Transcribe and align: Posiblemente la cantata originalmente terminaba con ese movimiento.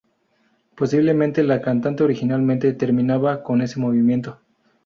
Posiblemente 0.75 1.43
la 1.43 1.59
cantata 1.61 2.03
originalmente 2.03 2.73
terminaba 2.73 3.43
con 3.43 3.61
ese 3.61 3.79
movimiento. 3.79 4.41